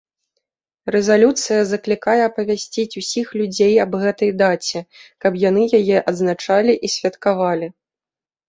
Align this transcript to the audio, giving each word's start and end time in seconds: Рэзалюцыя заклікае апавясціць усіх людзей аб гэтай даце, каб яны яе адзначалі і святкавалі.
Рэзалюцыя 0.93 1.67
заклікае 1.71 2.15
апавясціць 2.29 2.97
усіх 3.01 3.27
людзей 3.41 3.73
аб 3.85 3.93
гэтай 4.05 4.31
даце, 4.41 4.79
каб 5.27 5.31
яны 5.49 5.63
яе 5.81 5.97
адзначалі 6.15 6.73
і 6.89 6.93
святкавалі. 6.97 7.67